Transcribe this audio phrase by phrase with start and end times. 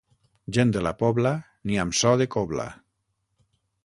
[0.55, 1.33] Gent de la Pobla,
[1.71, 2.65] ni amb so de cobla.